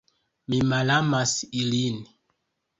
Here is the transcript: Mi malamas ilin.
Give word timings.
Mi 0.53 0.61
malamas 0.71 1.37
ilin. 1.63 2.03